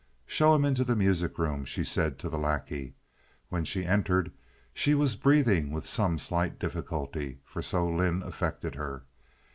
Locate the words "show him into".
0.25-0.83